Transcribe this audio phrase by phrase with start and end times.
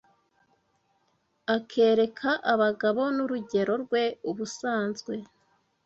[1.55, 5.13] Akereka abagabo N'urugero rwe ubusanzwe